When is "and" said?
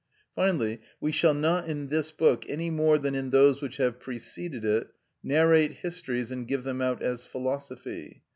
6.31-6.47